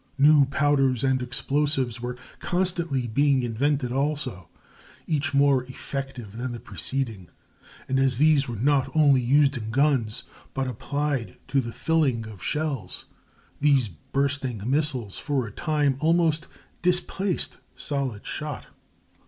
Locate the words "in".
9.57-9.69